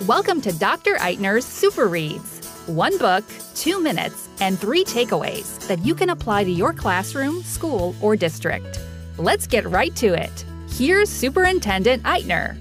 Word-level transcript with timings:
Welcome 0.00 0.40
to 0.40 0.52
Dr. 0.58 0.96
Eitner's 0.96 1.44
Super 1.44 1.86
Reads. 1.86 2.44
One 2.66 2.98
book, 2.98 3.22
two 3.54 3.80
minutes, 3.80 4.28
and 4.40 4.58
three 4.58 4.84
takeaways 4.84 5.64
that 5.68 5.78
you 5.84 5.94
can 5.94 6.10
apply 6.10 6.42
to 6.42 6.50
your 6.50 6.72
classroom, 6.72 7.40
school, 7.44 7.94
or 8.00 8.16
district. 8.16 8.80
Let's 9.16 9.46
get 9.46 9.64
right 9.64 9.94
to 9.96 10.08
it. 10.14 10.44
Here's 10.70 11.08
Superintendent 11.08 12.02
Eitner. 12.02 12.56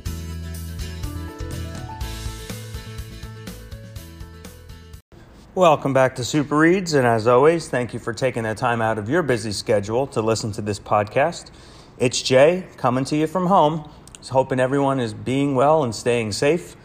Welcome 5.56 5.94
back 5.94 6.16
to 6.18 6.24
Super 6.24 6.60
Reads, 6.60 6.94
and 6.94 7.08
as 7.08 7.26
always, 7.26 7.70
thank 7.70 7.92
you 7.92 8.00
for 8.00 8.14
taking 8.14 8.44
the 8.44 8.54
time 8.54 8.84
out 8.84 9.00
of 9.00 9.10
your 9.10 9.24
busy 9.24 9.52
schedule 9.52 10.06
to 10.08 10.22
listen 10.22 10.52
to 10.52 10.62
this 10.62 10.80
podcast. 10.80 11.50
It's 11.98 12.22
Jay 12.22 12.68
coming 12.78 13.06
to 13.06 13.16
you 13.16 13.26
from 13.26 13.48
home. 13.48 13.90
Hoping 14.30 14.60
everyone 14.60 15.00
is 15.00 15.16
being 15.16 15.56
well 15.56 15.84
and 15.84 15.96
staying 15.96 16.34
safe 16.34 16.76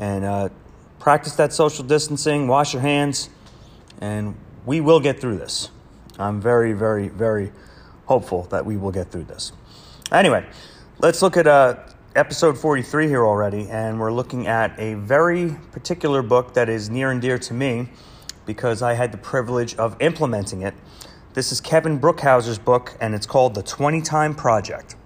and 0.00 0.24
uh, 0.24 0.48
practice 0.98 1.34
that 1.36 1.52
social 1.52 1.84
distancing, 1.84 2.48
wash 2.48 2.72
your 2.72 2.82
hands, 2.82 3.28
and 4.00 4.34
we 4.66 4.80
will 4.80 4.98
get 4.98 5.20
through 5.20 5.36
this. 5.36 5.70
I'm 6.18 6.40
very, 6.40 6.72
very, 6.72 7.08
very 7.08 7.52
hopeful 8.06 8.44
that 8.44 8.64
we 8.66 8.76
will 8.76 8.90
get 8.90 9.12
through 9.12 9.24
this. 9.24 9.52
Anyway, 10.10 10.44
let's 10.98 11.22
look 11.22 11.36
at 11.36 11.46
uh, 11.46 11.76
episode 12.16 12.58
43 12.58 13.06
here 13.06 13.24
already, 13.24 13.68
and 13.68 14.00
we're 14.00 14.12
looking 14.12 14.46
at 14.46 14.76
a 14.78 14.94
very 14.94 15.56
particular 15.70 16.22
book 16.22 16.54
that 16.54 16.68
is 16.68 16.90
near 16.90 17.10
and 17.10 17.20
dear 17.20 17.38
to 17.38 17.54
me 17.54 17.88
because 18.46 18.82
I 18.82 18.94
had 18.94 19.12
the 19.12 19.18
privilege 19.18 19.76
of 19.76 19.96
implementing 20.00 20.62
it. 20.62 20.74
This 21.34 21.52
is 21.52 21.60
Kevin 21.60 22.00
Brookhouser's 22.00 22.58
book, 22.58 22.96
and 23.00 23.14
it's 23.14 23.26
called 23.26 23.54
The 23.54 23.62
20 23.62 24.00
Time 24.00 24.34
Project. 24.34 24.96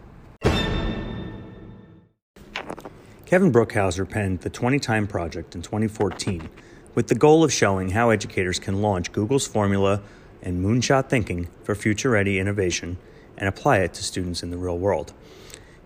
Kevin 3.35 3.51
Brookhouser 3.51 4.09
penned 4.09 4.43
the 4.43 4.49
20 4.49 4.79
Time 4.79 5.09
Project 5.09 5.57
in 5.57 5.63
2014 5.63 6.49
with 6.95 7.09
the 7.09 7.17
goal 7.17 7.43
of 7.43 7.53
showing 7.53 7.91
how 7.91 8.11
educators 8.11 8.61
can 8.61 8.81
launch 8.81 9.11
Google's 9.11 9.45
formula 9.45 10.03
and 10.41 10.65
moonshot 10.65 11.09
thinking 11.09 11.49
for 11.65 11.75
future 11.75 12.11
ready 12.11 12.39
innovation 12.39 12.97
and 13.37 13.49
apply 13.49 13.79
it 13.79 13.93
to 13.95 14.05
students 14.05 14.45
in 14.45 14.51
the 14.51 14.57
real 14.57 14.79
world. 14.79 15.13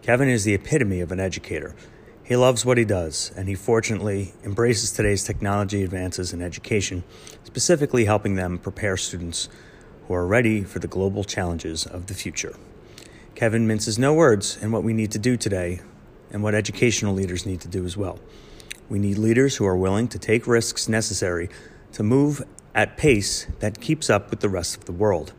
Kevin 0.02 0.28
is 0.28 0.44
the 0.44 0.52
epitome 0.52 1.00
of 1.00 1.10
an 1.10 1.20
educator. 1.20 1.74
He 2.22 2.36
loves 2.36 2.66
what 2.66 2.76
he 2.76 2.84
does, 2.84 3.32
and 3.34 3.48
he 3.48 3.54
fortunately 3.54 4.34
embraces 4.44 4.92
today's 4.92 5.24
technology 5.24 5.82
advances 5.82 6.34
in 6.34 6.42
education, 6.42 7.02
specifically 7.44 8.04
helping 8.04 8.34
them 8.34 8.58
prepare 8.58 8.98
students 8.98 9.48
who 10.06 10.12
are 10.12 10.26
ready 10.26 10.64
for 10.64 10.80
the 10.80 10.86
global 10.86 11.24
challenges 11.24 11.86
of 11.86 12.08
the 12.08 12.14
future. 12.14 12.54
Kevin 13.34 13.66
minces 13.66 13.98
no 13.98 14.12
words 14.12 14.58
in 14.60 14.70
what 14.70 14.84
we 14.84 14.92
need 14.92 15.12
to 15.12 15.18
do 15.18 15.38
today 15.38 15.80
and 16.30 16.42
what 16.42 16.54
educational 16.54 17.14
leaders 17.14 17.46
need 17.46 17.60
to 17.60 17.68
do 17.68 17.84
as 17.84 17.96
well. 17.96 18.18
We 18.88 18.98
need 18.98 19.18
leaders 19.18 19.56
who 19.56 19.66
are 19.66 19.76
willing 19.76 20.08
to 20.08 20.18
take 20.18 20.46
risks 20.46 20.88
necessary 20.88 21.48
to 21.92 22.02
move 22.02 22.42
at 22.74 22.96
pace 22.96 23.46
that 23.60 23.80
keeps 23.80 24.08
up 24.08 24.30
with 24.30 24.40
the 24.40 24.48
rest 24.48 24.76
of 24.76 24.84
the 24.84 24.92
world. 24.92 25.32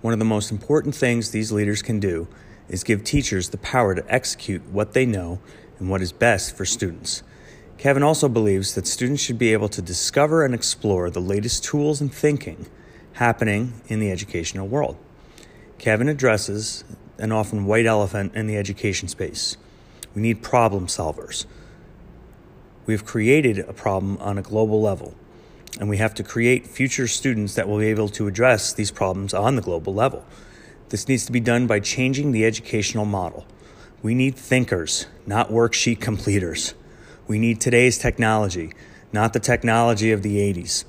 One 0.00 0.12
of 0.12 0.18
the 0.18 0.24
most 0.24 0.50
important 0.50 0.94
things 0.94 1.30
these 1.30 1.52
leaders 1.52 1.82
can 1.82 2.00
do 2.00 2.28
is 2.68 2.84
give 2.84 3.02
teachers 3.02 3.48
the 3.48 3.58
power 3.58 3.94
to 3.94 4.12
execute 4.12 4.62
what 4.66 4.92
they 4.92 5.04
know 5.04 5.40
and 5.78 5.90
what 5.90 6.00
is 6.00 6.12
best 6.12 6.56
for 6.56 6.64
students. 6.64 7.22
Kevin 7.78 8.02
also 8.02 8.28
believes 8.28 8.74
that 8.74 8.86
students 8.86 9.22
should 9.22 9.38
be 9.38 9.52
able 9.52 9.68
to 9.70 9.82
discover 9.82 10.44
and 10.44 10.54
explore 10.54 11.10
the 11.10 11.20
latest 11.20 11.64
tools 11.64 12.00
and 12.00 12.12
thinking 12.12 12.66
happening 13.14 13.80
in 13.88 14.00
the 14.00 14.10
educational 14.10 14.68
world. 14.68 14.96
Kevin 15.78 16.08
addresses 16.08 16.84
an 17.18 17.32
often 17.32 17.64
white 17.64 17.86
elephant 17.86 18.34
in 18.34 18.46
the 18.46 18.56
education 18.56 19.08
space 19.08 19.56
we 20.14 20.22
need 20.22 20.42
problem 20.42 20.86
solvers. 20.86 21.46
We've 22.86 23.04
created 23.04 23.58
a 23.58 23.72
problem 23.72 24.16
on 24.18 24.38
a 24.38 24.42
global 24.42 24.80
level, 24.80 25.14
and 25.78 25.88
we 25.88 25.98
have 25.98 26.14
to 26.14 26.24
create 26.24 26.66
future 26.66 27.06
students 27.06 27.54
that 27.54 27.68
will 27.68 27.78
be 27.78 27.86
able 27.86 28.08
to 28.10 28.26
address 28.26 28.72
these 28.72 28.90
problems 28.90 29.32
on 29.32 29.56
the 29.56 29.62
global 29.62 29.94
level. 29.94 30.24
This 30.88 31.06
needs 31.06 31.24
to 31.26 31.32
be 31.32 31.40
done 31.40 31.68
by 31.68 31.78
changing 31.78 32.32
the 32.32 32.44
educational 32.44 33.04
model. 33.04 33.46
We 34.02 34.14
need 34.14 34.34
thinkers, 34.34 35.06
not 35.26 35.50
worksheet 35.50 36.00
completers. 36.00 36.74
We 37.28 37.38
need 37.38 37.60
today's 37.60 37.98
technology, 37.98 38.72
not 39.12 39.32
the 39.32 39.40
technology 39.40 40.10
of 40.10 40.22
the 40.22 40.38
80s. 40.38 40.84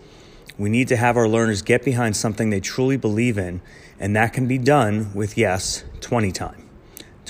We 0.58 0.70
need 0.70 0.88
to 0.88 0.96
have 0.96 1.18
our 1.18 1.28
learners 1.28 1.62
get 1.62 1.86
behind 1.86 2.16
something 2.16 2.50
they 2.50 2.60
truly 2.60 2.98
believe 2.98 3.38
in, 3.38 3.62
and 4.00 4.16
that 4.16 4.34
can 4.34 4.48
be 4.48 4.58
done 4.58 5.14
with, 5.14 5.38
yes, 5.38 5.84
20 6.00 6.32
time. 6.32 6.71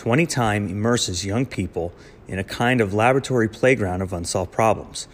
20 0.02 0.26
Time 0.26 0.68
immerses 0.68 1.24
young 1.24 1.46
people 1.46 1.94
in 2.28 2.40
a 2.40 2.44
kind 2.44 2.82
of 2.82 2.92
laboratory 2.92 3.48
playground 3.48 4.02
of 4.02 4.12
unsolved 4.12 4.52
problems. 4.52 5.08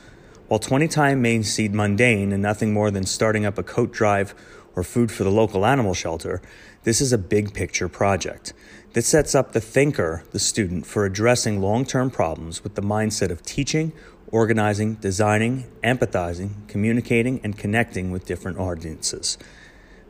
While 0.47 0.61
20 0.61 0.87
Time 0.87 1.21
may 1.21 1.41
seem 1.41 1.75
mundane 1.75 2.31
and 2.31 2.41
nothing 2.41 2.71
more 2.71 2.89
than 2.89 3.05
starting 3.05 3.45
up 3.45 3.57
a 3.57 3.63
coat 3.63 3.91
drive 3.91 4.33
or 4.77 4.83
food 4.83 5.11
for 5.11 5.25
the 5.25 5.29
local 5.29 5.65
animal 5.65 5.93
shelter, 5.93 6.41
this 6.83 7.01
is 7.01 7.11
a 7.11 7.17
big 7.17 7.53
picture 7.53 7.89
project. 7.89 8.53
This 8.93 9.07
sets 9.07 9.35
up 9.35 9.51
the 9.51 9.59
thinker, 9.59 10.23
the 10.31 10.39
student, 10.39 10.85
for 10.85 11.03
addressing 11.03 11.61
long 11.61 11.83
term 11.83 12.09
problems 12.09 12.63
with 12.63 12.75
the 12.75 12.81
mindset 12.81 13.29
of 13.29 13.43
teaching, 13.43 13.91
organizing, 14.31 14.93
designing, 14.93 15.65
empathizing, 15.83 16.65
communicating, 16.69 17.41
and 17.43 17.57
connecting 17.57 18.09
with 18.09 18.25
different 18.25 18.57
audiences. 18.57 19.37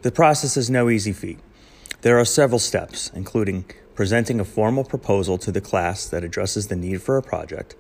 The 0.03 0.11
process 0.11 0.55
is 0.55 0.69
no 0.69 0.88
easy 0.88 1.13
feat. 1.13 1.39
There 2.01 2.19
are 2.19 2.25
several 2.25 2.59
steps, 2.59 3.09
including 3.15 3.65
presenting 3.97 4.39
a 4.39 4.45
formal 4.45 4.83
proposal 4.83 5.39
to 5.39 5.51
the 5.51 5.59
class 5.59 6.05
that 6.05 6.23
addresses 6.23 6.67
the 6.67 6.75
need 6.75 7.01
for 7.01 7.17
a 7.17 7.23
project, 7.23 7.75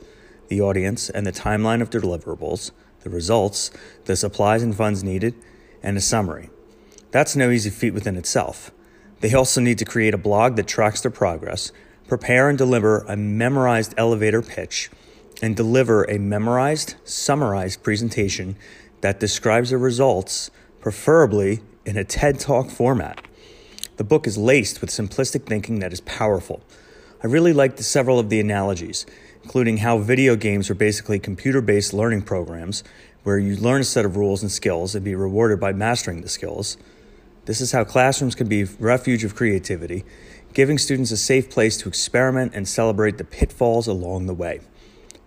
the 0.47 0.59
audience 0.59 1.11
and 1.11 1.27
the 1.27 1.31
timeline 1.31 1.79
of 1.79 1.91
deliverables, 1.91 2.71
the 3.01 3.09
results, 3.09 3.69
the 4.05 4.15
supplies 4.15 4.63
and 4.63 4.75
funds 4.75 5.03
needed, 5.03 5.35
and 5.83 5.95
a 5.95 6.01
summary. 6.01 6.49
That's 7.11 7.35
no 7.35 7.51
easy 7.51 7.69
feat 7.69 7.93
within 7.93 8.15
itself. 8.15 8.71
They 9.19 9.35
also 9.35 9.61
need 9.61 9.77
to 9.77 9.85
create 9.85 10.15
a 10.15 10.17
blog 10.17 10.55
that 10.55 10.67
tracks 10.67 11.01
their 11.01 11.11
progress, 11.11 11.71
prepare 12.07 12.49
and 12.49 12.57
deliver 12.57 13.01
a 13.01 13.15
memorized 13.15 13.93
elevator 13.95 14.41
pitch, 14.41 14.89
and 15.43 15.55
deliver 15.55 16.03
a 16.05 16.17
memorized, 16.17 16.95
summarized 17.03 17.83
presentation 17.83 18.55
that 19.01 19.19
describes 19.19 19.69
the 19.69 19.77
results, 19.77 20.49
preferably 20.79 21.59
in 21.85 21.95
a 21.95 22.03
TED 22.03 22.39
Talk 22.39 22.71
format. 22.71 23.26
The 23.97 24.03
book 24.03 24.27
is 24.27 24.37
laced 24.37 24.79
with 24.79 24.91
simplistic 24.91 25.47
thinking 25.47 25.79
that 25.79 25.91
is 25.91 26.01
powerful. 26.01 26.61
I 27.23 27.27
really 27.27 27.51
liked 27.51 27.79
several 27.79 28.19
of 28.19 28.29
the 28.29 28.39
analogies, 28.39 29.07
including 29.41 29.77
how 29.77 29.97
video 29.97 30.35
games 30.35 30.69
are 30.69 30.75
basically 30.75 31.17
computer 31.17 31.61
based 31.61 31.93
learning 31.93 32.21
programs 32.21 32.83
where 33.23 33.39
you 33.39 33.55
learn 33.55 33.81
a 33.81 33.83
set 33.83 34.05
of 34.05 34.15
rules 34.15 34.43
and 34.43 34.51
skills 34.51 34.93
and 34.93 35.03
be 35.03 35.15
rewarded 35.15 35.59
by 35.59 35.73
mastering 35.73 36.21
the 36.21 36.29
skills. 36.29 36.77
This 37.45 37.59
is 37.59 37.71
how 37.71 37.85
classrooms 37.85 38.35
can 38.35 38.47
be 38.47 38.65
refuge 38.65 39.23
of 39.23 39.35
creativity, 39.35 40.05
giving 40.53 40.77
students 40.77 41.09
a 41.09 41.17
safe 41.17 41.49
place 41.49 41.75
to 41.77 41.89
experiment 41.89 42.51
and 42.53 42.67
celebrate 42.67 43.17
the 43.17 43.23
pitfalls 43.23 43.87
along 43.87 44.27
the 44.27 44.33
way. 44.33 44.59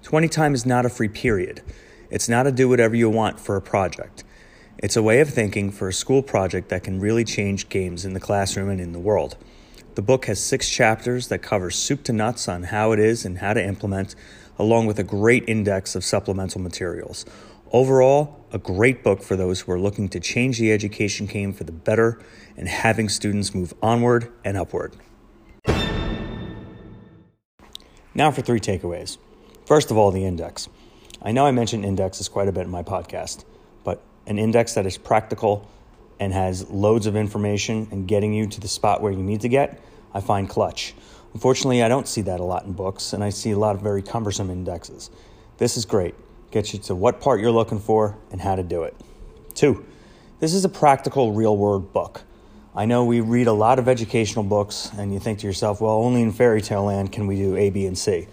20 0.04 0.28
time 0.28 0.54
is 0.54 0.64
not 0.64 0.87
a 0.87 0.91
free 0.91 1.08
period. 1.08 1.60
It's 2.08 2.28
not 2.28 2.47
a 2.47 2.52
do 2.52 2.69
whatever 2.69 2.94
you 2.94 3.10
want 3.10 3.41
for 3.41 3.56
a 3.56 3.60
project. 3.60 4.22
It's 4.82 4.96
a 4.96 5.02
way 5.02 5.20
of 5.20 5.28
thinking 5.28 5.70
for 5.70 5.88
a 5.88 5.92
school 5.92 6.22
project 6.22 6.70
that 6.70 6.84
can 6.84 7.00
really 7.00 7.22
change 7.22 7.68
games 7.68 8.06
in 8.06 8.14
the 8.14 8.20
classroom 8.20 8.70
and 8.70 8.80
in 8.80 8.92
the 8.92 8.98
world. 8.98 9.36
The 9.94 10.00
book 10.00 10.24
has 10.24 10.42
six 10.42 10.70
chapters 10.70 11.28
that 11.28 11.42
cover 11.42 11.70
soup 11.70 12.02
to 12.04 12.14
nuts 12.14 12.48
on 12.48 12.62
how 12.62 12.92
it 12.92 12.98
is 12.98 13.26
and 13.26 13.36
how 13.36 13.52
to 13.52 13.62
implement, 13.62 14.14
along 14.58 14.86
with 14.86 14.98
a 14.98 15.02
great 15.02 15.46
index 15.46 15.94
of 15.94 16.02
supplemental 16.02 16.62
materials. 16.62 17.26
Overall, 17.72 18.46
a 18.52 18.58
great 18.58 19.04
book 19.04 19.22
for 19.22 19.36
those 19.36 19.60
who 19.60 19.72
are 19.72 19.78
looking 19.78 20.08
to 20.08 20.19
change 20.19 20.58
the 20.58 20.72
education 20.72 21.26
game 21.26 21.52
for 21.52 21.64
the 21.64 21.72
better 21.72 22.19
and 22.56 22.66
having 22.66 23.10
students 23.10 23.54
move 23.54 23.74
onward 23.82 24.32
and 24.46 24.56
upward. 24.56 24.96
Now 28.14 28.30
for 28.30 28.40
three 28.40 28.60
takeaways. 28.60 29.19
First 29.66 29.90
of 29.90 29.98
all, 29.98 30.10
the 30.10 30.24
index. 30.24 30.70
I 31.20 31.32
know 31.32 31.44
I 31.44 31.50
mentioned 31.50 31.84
indexes 31.84 32.31
quite 32.31 32.49
a 32.49 32.52
bit 32.52 32.62
in 32.62 32.70
my 32.70 32.82
podcast 32.82 33.44
an 34.26 34.38
index 34.38 34.75
that 34.75 34.87
is 34.87 34.96
practical 34.99 35.69
and 36.19 36.32
has 36.32 36.69
loads 36.70 37.06
of 37.06 37.17
information 37.17 37.88
and 37.90 38.06
getting 38.06 38.32
you 38.32 38.46
to 38.46 38.61
the 38.61 38.69
spot 38.69 39.00
where 39.00 39.12
you 39.12 39.22
need 39.22 39.40
to 39.40 39.49
get, 39.49 39.82
I 40.12 40.20
find 40.20 40.49
clutch. 40.49 40.94
Unfortunately, 41.32 41.82
I 41.82 41.88
don't 41.88 42.08
see 42.08 42.22
that 42.22 42.40
a 42.40 42.44
lot 42.44 42.64
in 42.64 42.72
books, 42.72 43.12
and 43.12 43.22
I 43.22 43.31
see 43.31 43.52
a 43.52 43.58
lot 43.58 43.76
of 43.76 43.82
very 43.82 44.02
cumbersome 44.02 44.50
indexes. 44.50 45.11
This 45.58 45.76
is 45.76 45.84
great. 45.84 46.14
Gets 46.50 46.72
you 46.75 46.81
to 46.81 46.94
what 46.94 47.20
part 47.20 47.40
you're 47.40 47.52
looking 47.52 47.78
for 47.78 48.19
and 48.32 48.40
how 48.40 48.56
to 48.56 48.62
do 48.62 48.82
it. 48.82 48.94
Two, 49.55 49.84
this 50.40 50.52
is 50.52 50.64
a 50.64 50.69
practical, 50.69 51.32
real 51.32 51.56
world 51.56 51.93
book. 51.93 52.22
I 52.75 52.87
know 52.87 53.05
we 53.05 53.20
read 53.20 53.46
a 53.46 53.52
lot 53.52 53.78
of 53.78 53.88
educational 53.88 54.44
books, 54.44 54.90
and 54.96 55.12
you 55.12 55.20
think 55.20 55.40
to 55.40 55.46
yourself, 55.46 55.81
well, 55.81 55.94
only 55.94 56.22
in 56.22 56.32
fairy 56.32 56.61
tale 56.61 56.84
land 56.84 57.12
can 57.12 57.26
we 57.26 57.37
do 57.37 57.56
A, 57.56 57.70
B, 57.70 57.87
and 57.87 57.96
C. 57.96 58.26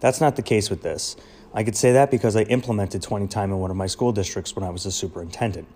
That's 0.00 0.20
not 0.20 0.36
the 0.36 0.42
case 0.42 0.70
with 0.70 0.82
this. 0.82 1.16
I 1.52 1.64
could 1.64 1.76
say 1.76 1.92
that 1.92 2.10
because 2.10 2.36
I 2.36 2.42
implemented 2.42 3.02
20 3.02 3.26
time 3.26 3.50
in 3.50 3.58
one 3.58 3.70
of 3.70 3.76
my 3.76 3.86
school 3.86 4.12
districts 4.12 4.54
when 4.54 4.64
I 4.64 4.70
was 4.70 4.86
a 4.86 4.92
superintendent. 4.92 5.66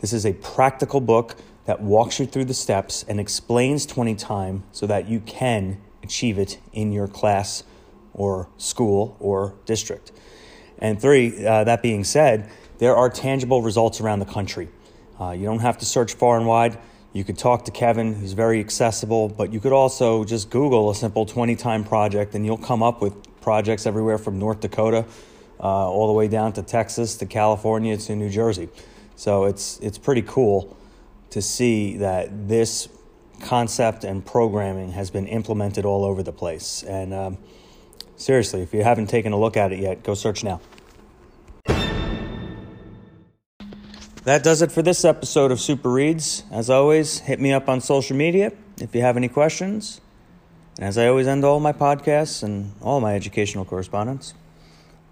This 0.00 0.12
is 0.12 0.24
a 0.24 0.32
practical 0.34 1.00
book 1.00 1.36
that 1.64 1.80
walks 1.80 2.20
you 2.20 2.26
through 2.26 2.44
the 2.44 2.54
steps 2.54 3.04
and 3.08 3.18
explains 3.18 3.84
20 3.86 4.14
time 4.14 4.62
so 4.70 4.86
that 4.86 5.08
you 5.08 5.20
can 5.20 5.80
achieve 6.02 6.38
it 6.38 6.58
in 6.72 6.92
your 6.92 7.08
class 7.08 7.64
or 8.12 8.48
school 8.58 9.16
or 9.18 9.54
district. 9.64 10.12
And 10.78 11.00
three, 11.00 11.44
uh, 11.44 11.64
that 11.64 11.82
being 11.82 12.04
said, 12.04 12.50
there 12.78 12.94
are 12.94 13.08
tangible 13.08 13.62
results 13.62 14.00
around 14.00 14.20
the 14.20 14.26
country. 14.26 14.68
Uh, 15.20 15.30
you 15.30 15.44
don't 15.44 15.60
have 15.60 15.78
to 15.78 15.84
search 15.84 16.14
far 16.14 16.36
and 16.36 16.46
wide. 16.46 16.78
You 17.12 17.24
could 17.24 17.38
talk 17.38 17.64
to 17.64 17.70
Kevin, 17.70 18.16
he's 18.16 18.32
very 18.32 18.60
accessible, 18.60 19.28
but 19.28 19.52
you 19.52 19.60
could 19.60 19.72
also 19.72 20.24
just 20.24 20.50
Google 20.50 20.90
a 20.90 20.94
simple 20.94 21.24
20 21.26 21.56
time 21.56 21.84
project 21.84 22.34
and 22.34 22.44
you'll 22.44 22.58
come 22.58 22.82
up 22.82 23.00
with 23.00 23.14
projects 23.44 23.86
everywhere 23.86 24.16
from 24.16 24.38
North 24.38 24.60
Dakota 24.60 25.04
uh, 25.60 25.62
all 25.62 26.06
the 26.06 26.14
way 26.14 26.26
down 26.26 26.54
to 26.54 26.62
Texas 26.62 27.16
to 27.18 27.26
California 27.26 27.96
to 27.96 28.16
New 28.16 28.30
Jersey. 28.30 28.68
So 29.16 29.44
it's, 29.44 29.78
it's 29.80 29.98
pretty 29.98 30.22
cool 30.22 30.76
to 31.30 31.42
see 31.42 31.98
that 31.98 32.48
this 32.48 32.88
concept 33.42 34.02
and 34.02 34.24
programming 34.24 34.92
has 34.92 35.10
been 35.10 35.26
implemented 35.28 35.84
all 35.84 36.04
over 36.04 36.22
the 36.22 36.32
place. 36.32 36.82
And 36.82 37.12
um, 37.12 37.38
seriously, 38.16 38.62
if 38.62 38.72
you 38.72 38.82
haven't 38.82 39.08
taken 39.08 39.32
a 39.32 39.38
look 39.38 39.56
at 39.56 39.72
it 39.72 39.78
yet, 39.78 40.02
go 40.02 40.14
search 40.14 40.42
now. 40.42 40.60
That 44.24 44.42
does 44.42 44.62
it 44.62 44.72
for 44.72 44.80
this 44.80 45.04
episode 45.04 45.52
of 45.52 45.60
Super 45.60 45.90
Reads. 45.90 46.44
As 46.50 46.70
always, 46.70 47.18
hit 47.18 47.38
me 47.38 47.52
up 47.52 47.68
on 47.68 47.82
social 47.82 48.16
media 48.16 48.52
if 48.80 48.94
you 48.94 49.02
have 49.02 49.18
any 49.18 49.28
questions. 49.28 50.00
As 50.78 50.98
I 50.98 51.06
always 51.06 51.28
end 51.28 51.44
all 51.44 51.60
my 51.60 51.72
podcasts 51.72 52.42
and 52.42 52.72
all 52.82 53.00
my 53.00 53.14
educational 53.14 53.64
correspondence, 53.64 54.34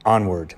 onward. 0.04 0.56